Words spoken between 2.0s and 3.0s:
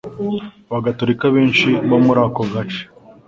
muri ako gace